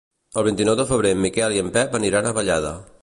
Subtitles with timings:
[0.41, 2.75] El vint-i-nou de febrer en Miquel i en Pep aniran a Vallada.